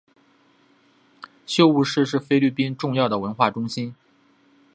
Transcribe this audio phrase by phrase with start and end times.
[1.45, 3.93] 宿雾市是菲律宾重要的文化中心。